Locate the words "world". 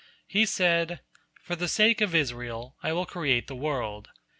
3.55-4.09